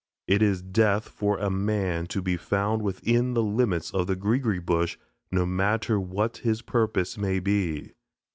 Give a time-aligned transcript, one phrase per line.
[0.25, 4.65] It is death for a man to be found within the limits of the "Greegree
[4.65, 4.97] Bush,"
[5.31, 7.91] no matter what his purpose may be.